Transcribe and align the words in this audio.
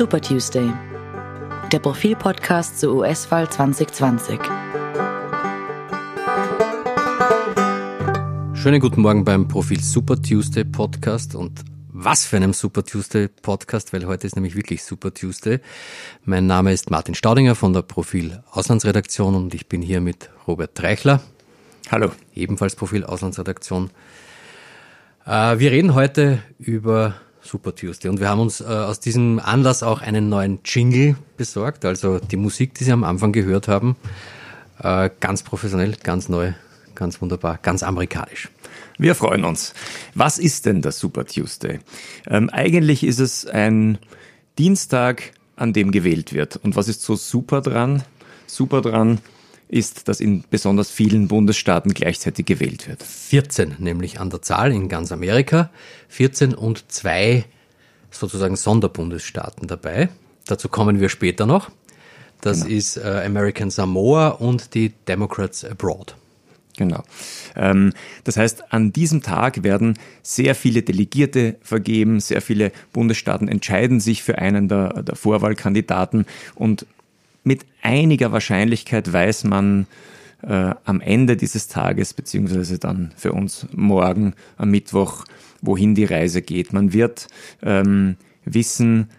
Super 0.00 0.22
Tuesday, 0.22 0.72
der 1.70 1.78
Profil-Podcast 1.78 2.80
zur 2.80 2.94
US-Wahl 2.94 3.50
2020. 3.50 4.40
Schönen 8.54 8.80
guten 8.80 9.02
Morgen 9.02 9.26
beim 9.26 9.46
Profil 9.46 9.78
Super 9.78 10.16
Tuesday 10.16 10.64
Podcast 10.64 11.34
und 11.34 11.60
was 11.88 12.24
für 12.24 12.38
einem 12.38 12.54
Super 12.54 12.82
Tuesday 12.82 13.28
Podcast, 13.28 13.92
weil 13.92 14.06
heute 14.06 14.26
ist 14.26 14.36
nämlich 14.36 14.56
wirklich 14.56 14.82
Super 14.82 15.12
Tuesday. 15.12 15.60
Mein 16.24 16.46
Name 16.46 16.72
ist 16.72 16.90
Martin 16.90 17.14
Staudinger 17.14 17.54
von 17.54 17.74
der 17.74 17.82
Profil 17.82 18.42
Auslandsredaktion 18.52 19.34
und 19.34 19.52
ich 19.52 19.68
bin 19.68 19.82
hier 19.82 20.00
mit 20.00 20.30
Robert 20.48 20.74
Treichler. 20.76 21.20
Hallo. 21.90 22.10
Ebenfalls 22.34 22.74
Profil 22.74 23.04
Auslandsredaktion. 23.04 23.90
Äh, 25.26 25.58
wir 25.58 25.70
reden 25.70 25.94
heute 25.94 26.42
über 26.58 27.16
Super 27.42 27.74
Tuesday. 27.74 28.08
Und 28.08 28.20
wir 28.20 28.28
haben 28.28 28.40
uns 28.40 28.60
äh, 28.60 28.64
aus 28.64 29.00
diesem 29.00 29.38
Anlass 29.38 29.82
auch 29.82 30.02
einen 30.02 30.28
neuen 30.28 30.60
Jingle 30.64 31.16
besorgt. 31.36 31.84
Also 31.84 32.18
die 32.18 32.36
Musik, 32.36 32.74
die 32.74 32.84
Sie 32.84 32.92
am 32.92 33.04
Anfang 33.04 33.32
gehört 33.32 33.68
haben, 33.68 33.96
äh, 34.82 35.10
ganz 35.20 35.42
professionell, 35.42 35.96
ganz 36.02 36.28
neu, 36.28 36.52
ganz 36.94 37.20
wunderbar, 37.20 37.58
ganz 37.62 37.82
amerikanisch. 37.82 38.48
Wir 38.98 39.14
freuen 39.14 39.44
uns. 39.44 39.74
Was 40.14 40.38
ist 40.38 40.66
denn 40.66 40.82
das 40.82 40.98
Super 40.98 41.24
Tuesday? 41.24 41.80
Ähm, 42.28 42.50
eigentlich 42.50 43.02
ist 43.04 43.18
es 43.18 43.46
ein 43.46 43.98
Dienstag, 44.58 45.32
an 45.56 45.72
dem 45.72 45.90
gewählt 45.90 46.32
wird. 46.32 46.56
Und 46.56 46.76
was 46.76 46.88
ist 46.88 47.02
so 47.02 47.16
super 47.16 47.60
dran? 47.60 48.02
Super 48.46 48.80
dran, 48.80 49.20
ist, 49.70 50.08
dass 50.08 50.20
in 50.20 50.44
besonders 50.50 50.90
vielen 50.90 51.28
Bundesstaaten 51.28 51.94
gleichzeitig 51.94 52.46
gewählt 52.46 52.88
wird. 52.88 53.02
14 53.02 53.76
nämlich 53.78 54.20
an 54.20 54.30
der 54.30 54.42
Zahl 54.42 54.72
in 54.72 54.88
ganz 54.88 55.12
Amerika. 55.12 55.70
14 56.08 56.54
und 56.54 56.90
zwei 56.90 57.44
sozusagen 58.10 58.56
Sonderbundesstaaten 58.56 59.68
dabei. 59.68 60.08
Dazu 60.46 60.68
kommen 60.68 61.00
wir 61.00 61.08
später 61.08 61.46
noch. 61.46 61.70
Das 62.40 62.62
genau. 62.62 62.74
ist 62.74 62.96
äh, 62.96 63.22
American 63.24 63.70
Samoa 63.70 64.28
und 64.28 64.74
die 64.74 64.92
Democrats 65.06 65.64
Abroad. 65.64 66.16
Genau. 66.76 67.02
Ähm, 67.56 67.92
das 68.24 68.36
heißt, 68.36 68.72
an 68.72 68.92
diesem 68.92 69.22
Tag 69.22 69.62
werden 69.62 69.98
sehr 70.22 70.54
viele 70.54 70.82
Delegierte 70.82 71.56
vergeben, 71.60 72.20
sehr 72.20 72.40
viele 72.40 72.72
Bundesstaaten 72.92 73.48
entscheiden 73.48 74.00
sich 74.00 74.22
für 74.22 74.38
einen 74.38 74.68
der, 74.68 75.02
der 75.02 75.14
Vorwahlkandidaten 75.14 76.24
und 76.54 76.86
mit 77.42 77.66
einiger 77.82 78.32
Wahrscheinlichkeit 78.32 79.12
weiß 79.12 79.44
man 79.44 79.86
äh, 80.42 80.74
am 80.84 81.00
Ende 81.00 81.36
dieses 81.36 81.68
Tages, 81.68 82.14
beziehungsweise 82.14 82.78
dann 82.78 83.12
für 83.16 83.32
uns 83.32 83.66
morgen 83.72 84.34
am 84.56 84.70
Mittwoch, 84.70 85.24
wohin 85.60 85.94
die 85.94 86.04
Reise 86.04 86.42
geht. 86.42 86.72
Man 86.72 86.92
wird 86.92 87.28
ähm, 87.62 88.16
wissen, 88.44 89.10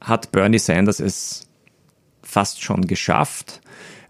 hat 0.00 0.32
Bernie 0.32 0.58
Sanders 0.58 1.00
es 1.00 1.48
fast 2.22 2.62
schon 2.62 2.86
geschafft? 2.86 3.60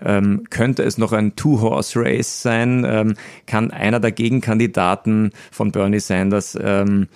Ähm, 0.02 0.44
könnte 0.48 0.82
es 0.82 0.96
noch 0.96 1.12
ein 1.12 1.36
Two-Horse-Race 1.36 2.42
sein? 2.42 2.86
Ähm, 2.88 3.14
kann 3.46 3.70
einer 3.70 4.00
der 4.00 4.12
Gegenkandidaten 4.12 5.32
von 5.50 5.72
Bernie 5.72 6.00
Sanders 6.00 6.56
ähm, 6.60 7.08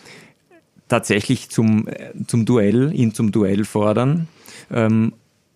tatsächlich 0.88 1.48
zum, 1.48 1.88
äh, 1.88 2.12
zum 2.26 2.44
Duell, 2.44 2.92
ihn 2.94 3.14
zum 3.14 3.32
Duell 3.32 3.64
fordern? 3.64 4.28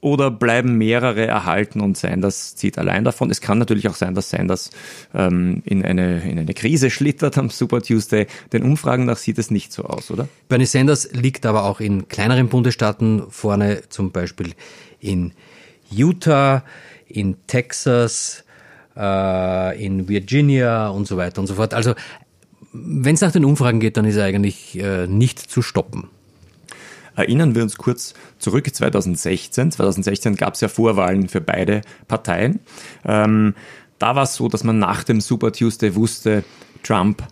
Oder 0.00 0.30
bleiben 0.30 0.78
mehrere 0.78 1.26
erhalten 1.26 1.80
und 1.80 1.96
Sanders 1.96 2.54
zieht 2.54 2.78
allein 2.78 3.02
davon? 3.02 3.30
Es 3.30 3.40
kann 3.40 3.58
natürlich 3.58 3.88
auch 3.88 3.96
sein, 3.96 4.14
dass 4.14 4.30
Sanders 4.30 4.70
ähm, 5.12 5.60
in, 5.64 5.84
eine, 5.84 6.20
in 6.22 6.38
eine 6.38 6.54
Krise 6.54 6.90
schlittert 6.90 7.36
am 7.36 7.50
Super 7.50 7.82
Tuesday. 7.82 8.28
Den 8.52 8.62
Umfragen 8.62 9.06
nach 9.06 9.16
sieht 9.16 9.38
es 9.38 9.50
nicht 9.50 9.72
so 9.72 9.84
aus, 9.84 10.12
oder? 10.12 10.28
Bernie 10.48 10.66
Sanders 10.66 11.12
liegt 11.12 11.46
aber 11.46 11.64
auch 11.64 11.80
in 11.80 12.06
kleineren 12.06 12.48
Bundesstaaten 12.48 13.24
vorne, 13.28 13.82
zum 13.88 14.12
Beispiel 14.12 14.52
in 15.00 15.32
Utah, 15.90 16.62
in 17.08 17.36
Texas, 17.48 18.44
äh, 18.96 19.84
in 19.84 20.08
Virginia 20.08 20.88
und 20.88 21.08
so 21.08 21.16
weiter 21.16 21.40
und 21.40 21.48
so 21.48 21.54
fort. 21.54 21.74
Also 21.74 21.94
wenn 22.72 23.14
es 23.14 23.20
nach 23.20 23.32
den 23.32 23.44
Umfragen 23.44 23.80
geht, 23.80 23.96
dann 23.96 24.04
ist 24.04 24.16
er 24.16 24.24
eigentlich 24.24 24.78
äh, 24.78 25.06
nicht 25.08 25.38
zu 25.38 25.62
stoppen. 25.62 26.08
Erinnern 27.18 27.56
wir 27.56 27.64
uns 27.64 27.76
kurz 27.76 28.14
zurück, 28.38 28.72
2016. 28.72 29.72
2016 29.72 30.36
gab 30.36 30.54
es 30.54 30.60
ja 30.60 30.68
Vorwahlen 30.68 31.28
für 31.28 31.40
beide 31.40 31.80
Parteien. 32.06 32.60
Ähm, 33.04 33.54
da 33.98 34.14
war 34.14 34.22
es 34.22 34.36
so, 34.36 34.48
dass 34.48 34.62
man 34.62 34.78
nach 34.78 35.02
dem 35.02 35.20
Super 35.20 35.50
Tuesday 35.50 35.96
wusste, 35.96 36.44
Trump 36.84 37.24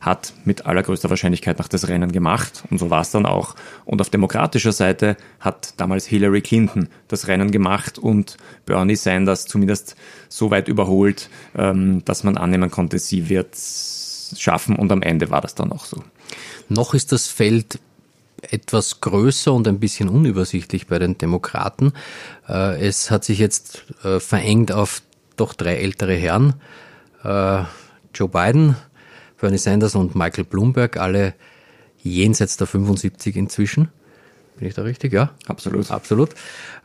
hat 0.00 0.34
mit 0.44 0.66
allergrößter 0.66 1.08
Wahrscheinlichkeit 1.08 1.58
nach 1.58 1.68
das 1.68 1.88
Rennen 1.88 2.12
gemacht 2.12 2.64
und 2.70 2.76
so 2.76 2.90
war 2.90 3.00
es 3.00 3.10
dann 3.10 3.24
auch. 3.24 3.54
Und 3.86 4.02
auf 4.02 4.10
demokratischer 4.10 4.72
Seite 4.72 5.16
hat 5.40 5.72
damals 5.78 6.04
Hillary 6.04 6.42
Clinton 6.42 6.88
das 7.08 7.26
Rennen 7.26 7.52
gemacht 7.52 7.98
und 7.98 8.36
Bernie 8.66 8.96
Sanders 8.96 9.46
zumindest 9.46 9.96
so 10.28 10.50
weit 10.50 10.68
überholt, 10.68 11.30
ähm, 11.56 12.04
dass 12.04 12.22
man 12.22 12.36
annehmen 12.36 12.70
konnte, 12.70 12.98
sie 12.98 13.30
wird 13.30 13.56
schaffen 14.36 14.76
und 14.76 14.92
am 14.92 15.00
Ende 15.00 15.30
war 15.30 15.40
das 15.40 15.54
dann 15.54 15.72
auch 15.72 15.86
so. 15.86 16.04
Noch 16.68 16.92
ist 16.92 17.12
das 17.12 17.28
Feld 17.28 17.78
etwas 18.42 19.00
größer 19.00 19.52
und 19.52 19.68
ein 19.68 19.78
bisschen 19.78 20.08
unübersichtlich 20.08 20.86
bei 20.86 20.98
den 20.98 21.16
Demokraten. 21.18 21.92
Äh, 22.48 22.84
es 22.86 23.10
hat 23.10 23.24
sich 23.24 23.38
jetzt 23.38 23.84
äh, 24.04 24.20
verengt 24.20 24.72
auf 24.72 25.02
doch 25.36 25.54
drei 25.54 25.76
ältere 25.76 26.14
Herren. 26.14 26.54
Äh, 27.24 27.62
Joe 28.14 28.28
Biden, 28.28 28.76
Bernie 29.40 29.58
Sanders 29.58 29.94
und 29.94 30.14
Michael 30.14 30.44
Bloomberg, 30.44 30.96
alle 30.96 31.34
jenseits 32.02 32.56
der 32.56 32.66
75 32.66 33.36
inzwischen. 33.36 33.88
Bin 34.58 34.68
ich 34.68 34.74
da 34.74 34.82
richtig? 34.82 35.12
Ja? 35.12 35.30
Absolut. 35.46 35.90
Absolut. 35.90 36.30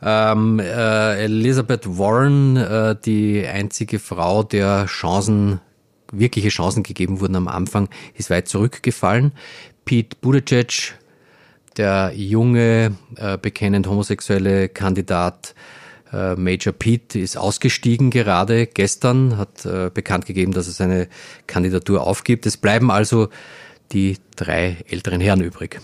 Ähm, 0.02 0.58
äh, 0.58 1.24
Elizabeth 1.24 1.98
Warren, 1.98 2.56
äh, 2.56 2.96
die 3.04 3.46
einzige 3.46 3.98
Frau, 3.98 4.42
der 4.42 4.86
Chancen, 4.86 5.60
wirkliche 6.10 6.48
Chancen 6.48 6.82
gegeben 6.82 7.20
wurden 7.20 7.36
am 7.36 7.48
Anfang, 7.48 7.88
ist 8.14 8.30
weit 8.30 8.48
zurückgefallen. 8.48 9.32
Pete 9.84 10.16
Buttigieg, 10.20 10.94
der 11.78 12.12
junge, 12.14 12.96
äh, 13.16 13.38
bekennend 13.38 13.86
homosexuelle 13.86 14.68
Kandidat 14.68 15.54
äh, 16.12 16.34
Major 16.34 16.72
Pete 16.72 17.18
ist 17.18 17.36
ausgestiegen 17.36 18.10
gerade 18.10 18.66
gestern, 18.66 19.36
hat 19.36 19.64
äh, 19.64 19.90
bekannt 19.92 20.26
gegeben, 20.26 20.52
dass 20.52 20.66
er 20.66 20.72
seine 20.72 21.08
Kandidatur 21.46 22.06
aufgibt. 22.06 22.46
Es 22.46 22.56
bleiben 22.56 22.90
also 22.90 23.28
die 23.92 24.18
drei 24.36 24.78
älteren 24.88 25.20
Herren 25.20 25.40
übrig. 25.40 25.80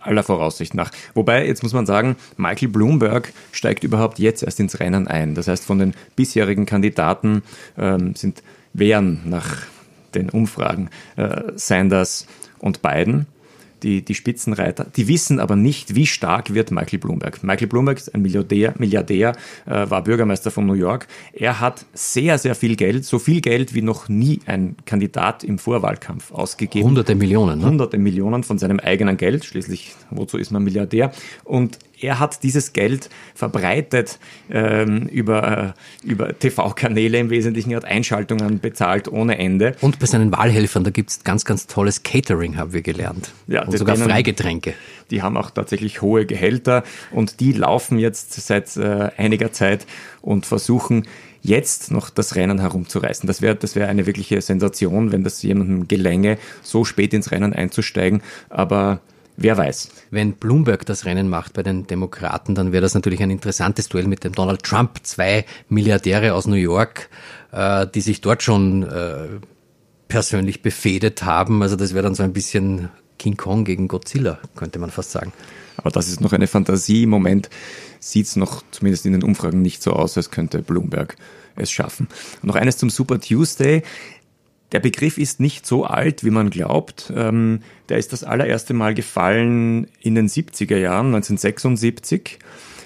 Aller 0.00 0.22
Voraussicht 0.22 0.74
nach. 0.74 0.90
Wobei, 1.14 1.46
jetzt 1.46 1.62
muss 1.62 1.72
man 1.72 1.86
sagen, 1.86 2.16
Michael 2.36 2.68
Bloomberg 2.68 3.32
steigt 3.50 3.82
überhaupt 3.82 4.18
jetzt 4.18 4.42
erst 4.42 4.60
ins 4.60 4.78
Rennen 4.78 5.08
ein. 5.08 5.34
Das 5.34 5.48
heißt, 5.48 5.64
von 5.64 5.78
den 5.78 5.94
bisherigen 6.14 6.64
Kandidaten 6.64 7.42
ähm, 7.76 8.14
sind 8.14 8.42
wären 8.72 9.22
nach 9.24 9.62
den 10.14 10.30
Umfragen 10.30 10.90
äh, 11.16 11.42
Sanders 11.56 12.26
und 12.58 12.82
Biden 12.82 13.26
die, 13.82 14.02
die 14.02 14.14
Spitzenreiter. 14.14 14.86
Die 14.96 15.08
wissen 15.08 15.40
aber 15.40 15.56
nicht, 15.56 15.94
wie 15.94 16.06
stark 16.06 16.54
wird 16.54 16.70
Michael 16.70 16.98
Bloomberg. 16.98 17.42
Michael 17.42 17.68
Bloomberg 17.68 17.98
ist 17.98 18.14
ein 18.14 18.22
Milliardär, 18.22 18.74
Milliardär 18.78 19.32
äh, 19.66 19.90
war 19.90 20.02
Bürgermeister 20.02 20.50
von 20.50 20.66
New 20.66 20.74
York. 20.74 21.06
Er 21.32 21.60
hat 21.60 21.84
sehr, 21.94 22.38
sehr 22.38 22.54
viel 22.54 22.76
Geld, 22.76 23.04
so 23.04 23.18
viel 23.18 23.40
Geld 23.40 23.74
wie 23.74 23.82
noch 23.82 24.08
nie 24.08 24.40
ein 24.46 24.76
Kandidat 24.84 25.44
im 25.44 25.58
Vorwahlkampf 25.58 26.32
ausgegeben. 26.32 26.86
Hunderte 26.86 27.14
Millionen. 27.14 27.60
Ne? 27.60 27.66
Hunderte 27.66 27.98
Millionen 27.98 28.42
von 28.42 28.58
seinem 28.58 28.80
eigenen 28.80 29.16
Geld. 29.16 29.44
Schließlich, 29.44 29.94
wozu 30.10 30.38
ist 30.38 30.50
man 30.50 30.64
Milliardär? 30.64 31.12
Und 31.44 31.78
er 32.06 32.20
hat 32.20 32.42
dieses 32.42 32.72
Geld 32.72 33.10
verbreitet 33.34 34.18
ähm, 34.50 35.08
über, 35.08 35.74
äh, 36.04 36.06
über 36.06 36.38
TV-Kanäle 36.38 37.18
im 37.18 37.30
Wesentlichen, 37.30 37.72
er 37.72 37.78
hat 37.78 37.84
Einschaltungen 37.84 38.60
bezahlt 38.60 39.08
ohne 39.08 39.38
Ende. 39.38 39.74
Und 39.80 39.98
bei 39.98 40.06
seinen 40.06 40.32
Wahlhelfern, 40.32 40.84
da 40.84 40.90
gibt's 40.90 41.24
ganz, 41.24 41.44
ganz 41.44 41.66
tolles 41.66 42.02
Catering, 42.02 42.56
haben 42.56 42.72
wir 42.72 42.82
gelernt. 42.82 43.32
Ja, 43.48 43.64
und 43.64 43.76
sogar 43.76 43.96
denen, 43.96 44.08
Freigetränke. 44.08 44.74
Die 45.10 45.22
haben 45.22 45.36
auch 45.36 45.50
tatsächlich 45.50 46.00
hohe 46.00 46.26
Gehälter 46.26 46.84
und 47.10 47.40
die 47.40 47.52
laufen 47.52 47.98
jetzt 47.98 48.32
seit 48.34 48.76
äh, 48.76 49.10
einiger 49.16 49.52
Zeit 49.52 49.86
und 50.22 50.46
versuchen, 50.46 51.06
jetzt 51.42 51.90
noch 51.90 52.10
das 52.10 52.34
Rennen 52.34 52.60
herumzureißen. 52.60 53.26
Das 53.26 53.40
wäre 53.40 53.54
das 53.54 53.76
wäre 53.76 53.88
eine 53.88 54.06
wirkliche 54.06 54.40
Sensation, 54.40 55.12
wenn 55.12 55.22
das 55.22 55.42
jemandem 55.42 55.86
gelänge, 55.88 56.38
so 56.62 56.84
spät 56.84 57.14
ins 57.14 57.30
Rennen 57.30 57.52
einzusteigen. 57.52 58.22
Aber 58.48 59.00
Wer 59.36 59.56
weiß. 59.56 59.90
Wenn 60.10 60.32
Bloomberg 60.32 60.86
das 60.86 61.04
Rennen 61.04 61.28
macht 61.28 61.52
bei 61.52 61.62
den 61.62 61.86
Demokraten, 61.86 62.54
dann 62.54 62.72
wäre 62.72 62.80
das 62.80 62.94
natürlich 62.94 63.22
ein 63.22 63.30
interessantes 63.30 63.88
Duell 63.88 64.06
mit 64.06 64.24
dem 64.24 64.32
Donald 64.32 64.62
Trump. 64.62 65.00
Zwei 65.02 65.44
Milliardäre 65.68 66.32
aus 66.32 66.46
New 66.46 66.54
York, 66.54 67.10
äh, 67.52 67.86
die 67.86 68.00
sich 68.00 68.22
dort 68.22 68.42
schon 68.42 68.84
äh, 68.84 69.28
persönlich 70.08 70.62
befehdet 70.62 71.24
haben. 71.24 71.62
Also 71.62 71.76
das 71.76 71.92
wäre 71.92 72.02
dann 72.02 72.14
so 72.14 72.22
ein 72.22 72.32
bisschen 72.32 72.88
King 73.18 73.36
Kong 73.36 73.64
gegen 73.64 73.88
Godzilla, 73.88 74.38
könnte 74.54 74.78
man 74.78 74.90
fast 74.90 75.12
sagen. 75.12 75.32
Aber 75.76 75.90
das 75.90 76.08
ist 76.08 76.20
noch 76.22 76.32
eine 76.32 76.46
Fantasie. 76.46 77.02
Im 77.02 77.10
Moment 77.10 77.50
sieht 78.00 78.26
es 78.26 78.36
noch 78.36 78.62
zumindest 78.70 79.04
in 79.04 79.12
den 79.12 79.22
Umfragen 79.22 79.60
nicht 79.60 79.82
so 79.82 79.92
aus, 79.92 80.16
als 80.16 80.30
könnte 80.30 80.62
Bloomberg 80.62 81.16
es 81.56 81.70
schaffen. 81.70 82.08
Und 82.42 82.48
noch 82.48 82.54
eines 82.54 82.76
zum 82.76 82.90
Super 82.90 83.20
Tuesday 83.20 83.82
der 84.72 84.80
Begriff 84.80 85.18
ist 85.18 85.40
nicht 85.40 85.66
so 85.66 85.84
alt, 85.84 86.24
wie 86.24 86.30
man 86.30 86.50
glaubt. 86.50 87.12
Ähm, 87.14 87.60
der 87.88 87.98
ist 87.98 88.12
das 88.12 88.24
allererste 88.24 88.74
Mal 88.74 88.94
gefallen 88.94 89.86
in 90.00 90.14
den 90.14 90.28
70er 90.28 90.76
Jahren, 90.76 91.14
1976. 91.14 92.38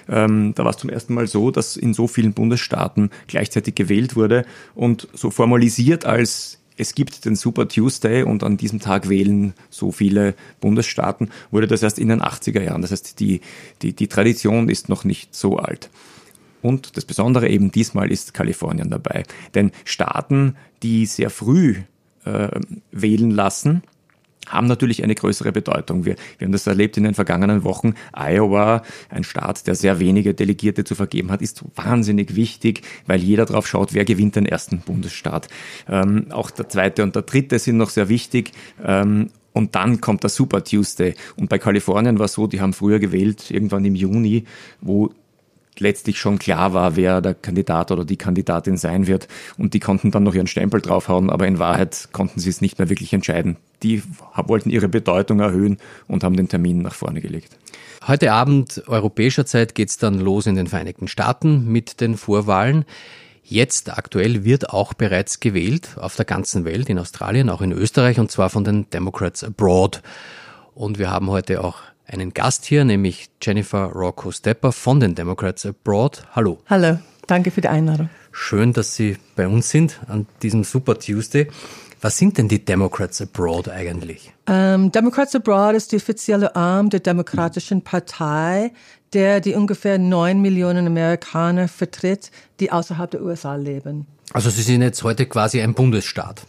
Ähm, 0.09 0.53
da 0.55 0.63
war 0.63 0.71
es 0.71 0.77
zum 0.77 0.89
ersten 0.89 1.13
Mal 1.13 1.27
so, 1.27 1.51
dass 1.51 1.77
in 1.77 1.93
so 1.93 2.07
vielen 2.07 2.33
Bundesstaaten 2.33 3.09
gleichzeitig 3.27 3.75
gewählt 3.75 4.15
wurde 4.15 4.45
und 4.75 5.07
so 5.13 5.31
formalisiert 5.31 6.05
als 6.05 6.59
es 6.77 6.95
gibt 6.95 7.25
den 7.25 7.35
Super 7.35 7.67
Tuesday 7.67 8.23
und 8.23 8.43
an 8.43 8.57
diesem 8.57 8.79
Tag 8.79 9.07
wählen 9.07 9.53
so 9.69 9.91
viele 9.91 10.33
Bundesstaaten, 10.61 11.29
wurde 11.51 11.67
das 11.67 11.83
erst 11.83 11.99
in 11.99 12.07
den 12.07 12.21
80er 12.21 12.61
Jahren. 12.61 12.81
Das 12.81 12.89
heißt, 12.91 13.19
die, 13.19 13.41
die, 13.83 13.93
die 13.93 14.07
Tradition 14.07 14.67
ist 14.67 14.89
noch 14.89 15.03
nicht 15.03 15.35
so 15.35 15.57
alt. 15.57 15.91
Und 16.61 16.97
das 16.97 17.05
Besondere 17.05 17.49
eben 17.49 17.71
diesmal 17.71 18.11
ist 18.11 18.33
Kalifornien 18.33 18.89
dabei. 18.89 19.23
Denn 19.55 19.71
Staaten, 19.85 20.55
die 20.83 21.05
sehr 21.05 21.29
früh 21.29 21.77
äh, 22.25 22.49
wählen 22.91 23.31
lassen, 23.31 23.83
haben 24.47 24.67
natürlich 24.67 25.03
eine 25.03 25.15
größere 25.15 25.51
Bedeutung. 25.51 26.05
Wir, 26.05 26.15
wir 26.37 26.45
haben 26.45 26.51
das 26.51 26.67
erlebt 26.67 26.97
in 26.97 27.03
den 27.03 27.13
vergangenen 27.13 27.63
Wochen. 27.63 27.93
Iowa, 28.13 28.83
ein 29.09 29.23
Staat, 29.23 29.67
der 29.67 29.75
sehr 29.75 29.99
wenige 29.99 30.33
Delegierte 30.33 30.83
zu 30.83 30.95
vergeben 30.95 31.31
hat, 31.31 31.41
ist 31.41 31.63
wahnsinnig 31.75 32.35
wichtig, 32.35 32.81
weil 33.05 33.21
jeder 33.21 33.45
drauf 33.45 33.67
schaut, 33.67 33.93
wer 33.93 34.05
gewinnt 34.05 34.35
den 34.35 34.45
ersten 34.45 34.79
Bundesstaat. 34.79 35.47
Ähm, 35.87 36.27
auch 36.31 36.51
der 36.51 36.69
zweite 36.69 37.03
und 37.03 37.15
der 37.15 37.23
dritte 37.23 37.59
sind 37.59 37.77
noch 37.77 37.89
sehr 37.89 38.09
wichtig. 38.09 38.51
Ähm, 38.83 39.29
und 39.53 39.75
dann 39.75 39.99
kommt 39.99 40.23
der 40.23 40.29
Super 40.29 40.63
Tuesday. 40.63 41.13
Und 41.35 41.49
bei 41.49 41.59
Kalifornien 41.59 42.19
war 42.19 42.25
es 42.25 42.33
so, 42.33 42.47
die 42.47 42.61
haben 42.61 42.73
früher 42.73 42.99
gewählt, 42.99 43.51
irgendwann 43.51 43.83
im 43.83 43.95
Juni, 43.95 44.45
wo 44.79 45.11
letztlich 45.79 46.19
schon 46.19 46.39
klar 46.39 46.73
war, 46.73 46.95
wer 46.95 47.21
der 47.21 47.33
Kandidat 47.33 47.91
oder 47.91 48.05
die 48.05 48.17
Kandidatin 48.17 48.77
sein 48.77 49.07
wird. 49.07 49.27
Und 49.57 49.73
die 49.73 49.79
konnten 49.79 50.11
dann 50.11 50.23
noch 50.23 50.35
ihren 50.35 50.47
Stempel 50.47 50.81
draufhauen, 50.81 51.29
aber 51.29 51.47
in 51.47 51.59
Wahrheit 51.59 52.09
konnten 52.11 52.39
sie 52.39 52.49
es 52.49 52.61
nicht 52.61 52.79
mehr 52.79 52.89
wirklich 52.89 53.13
entscheiden. 53.13 53.57
Die 53.83 54.03
wollten 54.35 54.69
ihre 54.69 54.89
Bedeutung 54.89 55.39
erhöhen 55.39 55.77
und 56.07 56.23
haben 56.23 56.37
den 56.37 56.49
Termin 56.49 56.81
nach 56.81 56.93
vorne 56.93 57.21
gelegt. 57.21 57.57
Heute 58.07 58.31
Abend 58.31 58.83
europäischer 58.87 59.45
Zeit 59.45 59.75
geht 59.75 59.89
es 59.89 59.97
dann 59.97 60.19
los 60.19 60.47
in 60.47 60.55
den 60.55 60.67
Vereinigten 60.67 61.07
Staaten 61.07 61.71
mit 61.71 62.01
den 62.01 62.17
Vorwahlen. 62.17 62.85
Jetzt 63.43 63.95
aktuell 63.95 64.43
wird 64.43 64.69
auch 64.69 64.93
bereits 64.93 65.39
gewählt 65.39 65.97
auf 65.97 66.15
der 66.15 66.25
ganzen 66.25 66.63
Welt, 66.65 66.89
in 66.89 66.97
Australien, 66.97 67.49
auch 67.49 67.61
in 67.61 67.71
Österreich, 67.71 68.19
und 68.19 68.31
zwar 68.31 68.49
von 68.49 68.63
den 68.63 68.89
Democrats 68.89 69.43
Abroad. 69.43 70.01
Und 70.73 70.99
wir 70.99 71.11
haben 71.11 71.29
heute 71.29 71.63
auch 71.63 71.79
einen 72.05 72.33
Gast 72.33 72.65
hier, 72.65 72.85
nämlich 72.85 73.29
Jennifer 73.41 73.85
Rocco 73.85 74.31
Stepper 74.31 74.71
von 74.71 74.99
den 74.99 75.15
Democrats 75.15 75.65
Abroad. 75.65 76.23
Hallo. 76.35 76.59
Hallo, 76.69 76.99
danke 77.27 77.51
für 77.51 77.61
die 77.61 77.67
Einladung. 77.67 78.09
Schön, 78.31 78.73
dass 78.73 78.95
Sie 78.95 79.17
bei 79.35 79.47
uns 79.47 79.69
sind 79.69 79.99
an 80.07 80.27
diesem 80.41 80.63
Super 80.63 80.97
Tuesday. 80.97 81.47
Was 82.01 82.17
sind 82.17 82.37
denn 82.37 82.47
die 82.47 82.65
Democrats 82.65 83.21
Abroad 83.21 83.69
eigentlich? 83.69 84.33
Ähm, 84.47 84.91
Democrats 84.91 85.35
Abroad 85.35 85.75
ist 85.75 85.91
die 85.91 85.97
offizielle 85.97 86.55
Arm 86.55 86.89
der 86.89 86.99
Demokratischen 86.99 87.83
Partei, 87.83 88.71
der 89.13 89.39
die 89.39 89.53
ungefähr 89.53 89.99
neun 89.99 90.41
Millionen 90.41 90.87
Amerikaner 90.87 91.67
vertritt, 91.67 92.31
die 92.59 92.71
außerhalb 92.71 93.11
der 93.11 93.21
USA 93.21 93.55
leben. 93.55 94.07
Also 94.33 94.49
Sie 94.49 94.63
sind 94.63 94.81
jetzt 94.81 95.03
heute 95.03 95.25
quasi 95.25 95.61
ein 95.61 95.73
Bundesstaat. 95.73 96.41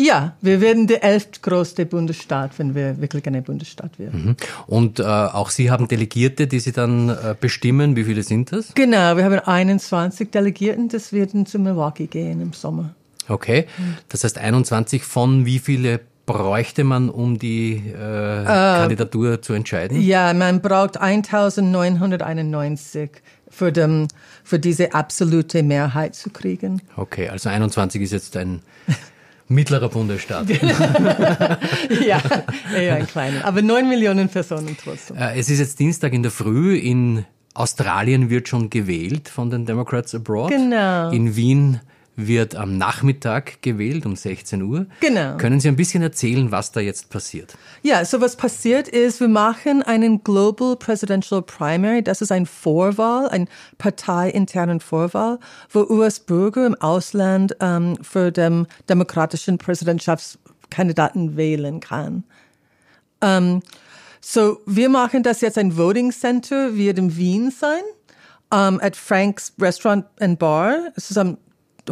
Ja, 0.00 0.36
wir 0.40 0.60
werden 0.60 0.86
der 0.86 1.02
elftgrößte 1.02 1.84
Bundesstaat, 1.84 2.56
wenn 2.58 2.76
wir 2.76 3.00
wirklich 3.00 3.26
ein 3.26 3.42
Bundesstaat 3.42 3.98
werden. 3.98 4.26
Mhm. 4.26 4.36
Und 4.68 5.00
äh, 5.00 5.02
auch 5.02 5.50
Sie 5.50 5.72
haben 5.72 5.88
Delegierte, 5.88 6.46
die 6.46 6.60
Sie 6.60 6.70
dann 6.70 7.08
äh, 7.08 7.34
bestimmen. 7.38 7.96
Wie 7.96 8.04
viele 8.04 8.22
sind 8.22 8.52
das? 8.52 8.74
Genau, 8.74 9.16
wir 9.16 9.24
haben 9.24 9.40
21 9.40 10.30
Delegierten, 10.30 10.88
das 10.88 11.12
werden 11.12 11.46
zu 11.46 11.58
Milwaukee 11.58 12.06
gehen 12.06 12.40
im 12.40 12.52
Sommer. 12.52 12.94
Okay, 13.28 13.66
das 14.08 14.24
heißt 14.24 14.38
21 14.38 15.02
von 15.02 15.44
wie 15.44 15.58
viele 15.58 16.00
bräuchte 16.28 16.84
man, 16.84 17.10
um 17.10 17.38
die 17.38 17.82
äh, 17.86 18.42
äh, 18.42 18.44
Kandidatur 18.44 19.42
zu 19.42 19.54
entscheiden? 19.54 20.00
Ja, 20.00 20.32
man 20.34 20.60
braucht 20.60 21.00
1991 21.00 23.10
für, 23.48 23.72
dem, 23.72 24.08
für 24.44 24.58
diese 24.58 24.92
absolute 24.94 25.62
Mehrheit 25.62 26.14
zu 26.14 26.28
kriegen. 26.30 26.82
Okay, 26.96 27.30
also 27.30 27.48
21 27.48 28.02
ist 28.02 28.12
jetzt 28.12 28.36
ein 28.36 28.60
mittlerer 29.48 29.88
Bundesstaat. 29.88 30.48
ja, 32.06 32.20
eher 32.74 32.96
ein 32.96 33.06
kleiner. 33.12 33.44
Aber 33.44 33.62
neun 33.62 33.88
Millionen 33.88 34.28
Personen 34.28 34.76
trotzdem. 34.82 35.16
Äh, 35.16 35.38
es 35.38 35.50
ist 35.50 35.58
jetzt 35.58 35.78
Dienstag 35.78 36.12
in 36.12 36.22
der 36.22 36.32
Früh. 36.32 36.76
In 36.76 37.24
Australien 37.54 38.30
wird 38.30 38.48
schon 38.48 38.70
gewählt 38.70 39.28
von 39.28 39.50
den 39.50 39.66
Democrats 39.66 40.14
Abroad. 40.14 40.50
Genau. 40.50 41.10
In 41.10 41.34
Wien 41.34 41.80
wird 42.18 42.56
am 42.56 42.76
Nachmittag 42.76 43.62
gewählt 43.62 44.04
um 44.04 44.16
16 44.16 44.60
Uhr. 44.62 44.86
Genau. 45.00 45.36
Können 45.36 45.60
Sie 45.60 45.68
ein 45.68 45.76
bisschen 45.76 46.02
erzählen, 46.02 46.50
was 46.50 46.72
da 46.72 46.80
jetzt 46.80 47.10
passiert? 47.10 47.56
Ja, 47.82 48.04
so 48.04 48.20
was 48.20 48.34
passiert 48.34 48.88
ist, 48.88 49.20
wir 49.20 49.28
machen 49.28 49.82
einen 49.84 50.24
Global 50.24 50.74
Presidential 50.74 51.42
Primary. 51.42 52.02
Das 52.02 52.20
ist 52.20 52.32
ein 52.32 52.44
Vorwahl, 52.44 53.28
ein 53.28 53.48
parteiinternen 53.78 54.80
Vorwahl, 54.80 55.38
wo 55.70 55.84
US-Bürger 55.88 56.66
im 56.66 56.74
Ausland 56.74 57.56
ähm, 57.60 57.96
für 58.02 58.32
den 58.32 58.66
demokratischen 58.88 59.56
Präsidentschaftskandidaten 59.58 61.36
wählen 61.36 61.78
kann. 61.78 62.24
Ähm, 63.20 63.62
so, 64.20 64.58
wir 64.66 64.88
machen 64.88 65.22
das 65.22 65.40
jetzt 65.40 65.56
ein 65.56 65.76
Voting 65.76 66.10
Center, 66.10 66.74
wird 66.74 66.98
in 66.98 67.16
Wien 67.16 67.52
sein, 67.52 67.82
um, 68.50 68.58
ähm, 68.58 68.80
at 68.82 68.96
Frank's 68.96 69.52
Restaurant 69.60 70.04
and 70.18 70.40
Bar. 70.40 70.92
Es 70.96 71.12
ist 71.12 71.16
am 71.18 71.38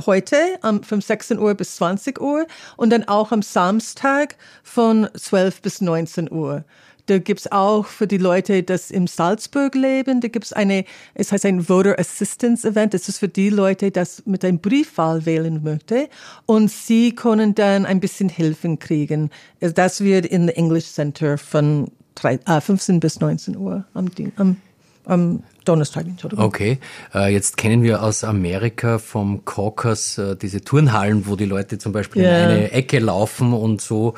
heute 0.04 0.36
um, 0.62 0.82
von 0.82 1.00
16 1.00 1.38
Uhr 1.38 1.54
bis 1.54 1.76
20 1.76 2.20
Uhr 2.20 2.46
und 2.76 2.90
dann 2.90 3.04
auch 3.04 3.32
am 3.32 3.42
Samstag 3.42 4.36
von 4.62 5.08
12 5.14 5.62
bis 5.62 5.80
19 5.80 6.30
Uhr. 6.30 6.64
Da 7.06 7.18
gibt's 7.18 7.50
auch 7.52 7.86
für 7.86 8.08
die 8.08 8.18
Leute, 8.18 8.64
das 8.64 8.90
im 8.90 9.06
Salzburg 9.06 9.76
leben, 9.76 10.20
da 10.20 10.28
gibt's 10.28 10.52
eine, 10.52 10.84
es 11.14 11.30
heißt 11.30 11.46
ein 11.46 11.62
Voter 11.62 11.98
Assistance 11.98 12.68
Event. 12.68 12.94
Das 12.94 13.08
ist 13.08 13.18
für 13.18 13.28
die 13.28 13.48
Leute, 13.48 13.92
das 13.92 14.24
mit 14.26 14.44
einem 14.44 14.58
Briefwahl 14.58 15.24
wählen 15.24 15.62
möchte. 15.62 16.08
Und 16.46 16.68
sie 16.68 17.14
können 17.14 17.54
dann 17.54 17.86
ein 17.86 18.00
bisschen 18.00 18.28
Hilfen 18.28 18.80
kriegen. 18.80 19.30
Das 19.60 20.02
wird 20.02 20.26
in 20.26 20.48
the 20.48 20.54
English 20.54 20.86
Center 20.86 21.38
von 21.38 21.92
3, 22.16 22.40
äh, 22.44 22.60
15 22.60 22.98
bis 22.98 23.20
19 23.20 23.56
Uhr 23.56 23.84
am, 23.94 24.10
am, 24.36 24.56
am 25.06 25.42
Donnerstag. 25.64 26.06
Okay, 26.36 26.78
äh, 27.14 27.32
jetzt 27.32 27.56
kennen 27.56 27.82
wir 27.82 28.02
aus 28.02 28.24
Amerika 28.24 28.98
vom 28.98 29.44
Caucus 29.44 30.18
äh, 30.18 30.36
diese 30.36 30.60
Turnhallen, 30.60 31.26
wo 31.26 31.36
die 31.36 31.44
Leute 31.44 31.78
zum 31.78 31.92
Beispiel 31.92 32.22
yeah. 32.22 32.44
in 32.44 32.50
eine 32.50 32.72
Ecke 32.72 32.98
laufen 32.98 33.52
und 33.52 33.80
so 33.80 34.14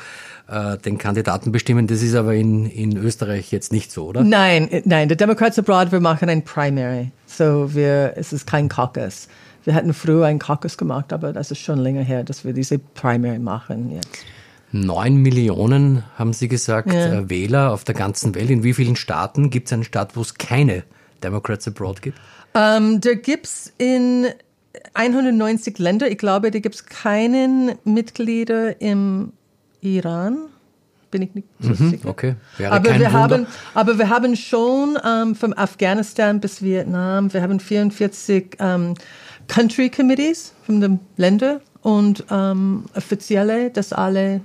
äh, 0.47 0.77
den 0.77 0.97
Kandidaten 0.97 1.51
bestimmen. 1.51 1.87
Das 1.87 2.01
ist 2.01 2.15
aber 2.15 2.33
in, 2.35 2.65
in 2.65 2.97
Österreich 2.97 3.51
jetzt 3.51 3.71
nicht 3.71 3.91
so, 3.91 4.07
oder? 4.07 4.23
Nein, 4.23 4.69
nein, 4.85 5.07
der 5.07 5.17
Democrats 5.17 5.57
Abroad, 5.57 5.91
wir 5.91 5.99
machen 5.99 6.29
ein 6.29 6.43
Primary. 6.43 7.11
So, 7.25 7.73
wir, 7.73 8.13
es 8.15 8.33
ist 8.33 8.45
kein 8.45 8.69
Caucus. 8.69 9.27
Wir 9.65 9.73
hatten 9.73 9.93
früher 9.93 10.25
einen 10.25 10.39
Caucus 10.39 10.77
gemacht, 10.77 11.13
aber 11.13 11.33
das 11.33 11.51
ist 11.51 11.59
schon 11.59 11.79
länger 11.79 12.01
her, 12.01 12.23
dass 12.23 12.45
wir 12.45 12.53
diese 12.53 12.79
Primary 12.79 13.39
machen 13.39 13.91
jetzt. 13.91 14.25
Neun 14.71 15.15
Millionen, 15.17 16.03
haben 16.17 16.33
Sie 16.33 16.47
gesagt, 16.47 16.93
ja. 16.93 17.29
Wähler 17.29 17.73
auf 17.73 17.83
der 17.83 17.95
ganzen 17.95 18.35
Welt. 18.35 18.49
In 18.49 18.63
wie 18.63 18.73
vielen 18.73 18.95
Staaten 18.95 19.49
gibt 19.49 19.67
es 19.67 19.73
einen 19.73 19.83
Staat, 19.83 20.15
wo 20.15 20.21
es 20.21 20.35
keine 20.35 20.83
Democrats 21.23 21.67
Abroad 21.67 22.01
gibt? 22.01 22.19
Ähm, 22.53 23.01
da 23.01 23.13
gibt 23.13 23.45
es 23.45 23.73
in 23.77 24.27
190 24.93 25.79
Länder, 25.79 26.09
ich 26.09 26.17
glaube, 26.17 26.51
da 26.51 26.59
gibt 26.59 26.75
es 26.75 26.85
keinen 26.85 27.73
Mitglieder 27.83 28.79
im 28.81 29.33
Iran. 29.81 30.37
Bin 31.11 31.23
ich 31.23 31.33
nicht 31.33 31.47
so 31.59 31.69
mhm, 31.69 31.89
sicher. 31.89 32.09
Okay. 32.09 32.35
Wäre 32.57 32.71
aber, 32.71 32.99
wir 32.99 33.11
haben, 33.11 33.47
aber 33.73 33.97
wir 33.97 34.09
haben 34.09 34.35
schon 34.35 34.97
ähm, 35.03 35.33
von 35.33 35.57
Afghanistan 35.57 36.39
bis 36.39 36.61
Vietnam, 36.61 37.33
wir 37.33 37.41
haben 37.41 37.59
44 37.59 38.57
ähm, 38.59 38.93
Country 39.47 39.89
Committees 39.89 40.53
von 40.67 40.81
den 40.81 40.99
Ländern 41.17 41.61
und 41.81 42.25
ähm, 42.29 42.85
Offizielle, 42.95 43.69
das 43.69 43.93
alle 43.93 44.41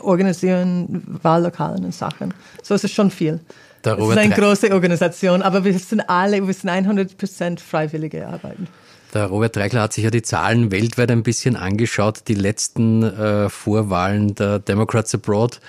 organisieren 0.00 1.02
Wahllokalen 1.22 1.84
und 1.84 1.94
Sachen. 1.94 2.34
So 2.62 2.74
ist 2.74 2.84
es 2.84 2.92
schon 2.92 3.10
viel. 3.10 3.40
Der 3.84 3.98
es 3.98 4.08
ist 4.10 4.18
eine 4.18 4.34
große 4.34 4.72
Organisation, 4.72 5.42
aber 5.42 5.64
wir 5.64 5.78
sind 5.78 6.00
alle, 6.08 6.46
wir 6.46 6.54
sind 6.54 6.70
100% 6.70 7.60
freiwillige 7.60 8.26
Arbeiten. 8.26 8.66
Der 9.14 9.26
Robert 9.26 9.56
Reichler 9.56 9.82
hat 9.82 9.92
sich 9.92 10.04
ja 10.04 10.10
die 10.10 10.22
Zahlen 10.22 10.70
weltweit 10.70 11.10
ein 11.10 11.22
bisschen 11.22 11.56
angeschaut, 11.56 12.22
die 12.28 12.34
letzten 12.34 13.02
äh, 13.02 13.48
Vorwahlen 13.48 14.34
der 14.34 14.58
Democrats 14.58 15.14
Abroad 15.14 15.60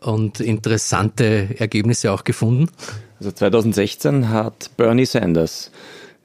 und 0.00 0.40
interessante 0.40 1.48
Ergebnisse 1.58 2.10
auch 2.10 2.24
gefunden. 2.24 2.68
Also 3.18 3.30
2016 3.30 4.30
hat 4.30 4.70
Bernie 4.76 5.06
Sanders 5.06 5.70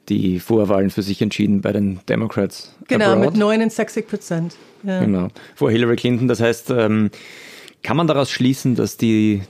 die 0.08 0.40
Vorwahlen 0.40 0.90
für 0.90 1.02
sich 1.02 1.20
entschieden 1.22 1.60
bei 1.60 1.72
den 1.72 2.00
Democrats. 2.08 2.74
Genau, 2.88 3.12
abroad. 3.12 3.32
mit 3.32 3.36
69 3.36 4.06
Prozent. 4.06 4.56
Ja. 4.82 5.00
Genau, 5.00 5.28
vor 5.54 5.70
Hillary 5.70 5.96
Clinton. 5.96 6.28
Das 6.28 6.40
heißt, 6.40 6.70
ähm, 6.70 7.10
kann 7.82 7.96
man 7.96 8.06
daraus 8.06 8.30
schließen, 8.30 8.74
dass 8.74 8.96
die 8.96 9.42